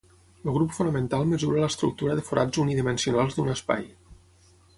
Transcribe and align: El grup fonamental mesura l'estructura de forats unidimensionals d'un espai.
El 0.43 0.53
grup 0.53 0.71
fonamental 0.77 1.27
mesura 1.33 1.61
l'estructura 1.65 2.15
de 2.21 2.25
forats 2.31 2.63
unidimensionals 2.65 3.39
d'un 3.39 3.53
espai. 3.59 3.87